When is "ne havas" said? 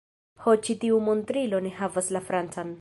1.69-2.13